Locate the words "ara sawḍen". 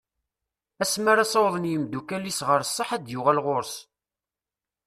1.13-1.69